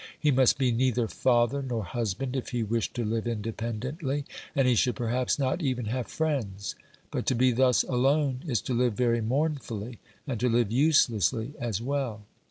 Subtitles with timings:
[0.19, 4.73] He must be neither father nor husband if he wish to live independently, and he
[4.73, 6.73] should perhaps not even have friends;
[7.11, 11.83] but to be thus alone is to live very mournfully and to live uselessly as
[11.83, 12.23] well.